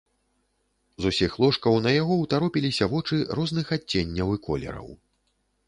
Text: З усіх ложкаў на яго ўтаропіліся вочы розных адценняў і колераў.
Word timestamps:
З 1.05 1.11
усіх 1.13 1.31
ложкаў 1.43 1.77
на 1.87 1.91
яго 2.01 2.17
ўтаропіліся 2.23 2.89
вочы 2.95 3.21
розных 3.41 3.65
адценняў 3.79 4.35
і 4.39 4.43
колераў. 4.51 4.93